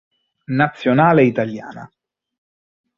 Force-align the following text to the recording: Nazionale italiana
Nazionale 0.57 1.25
italiana 1.27 1.87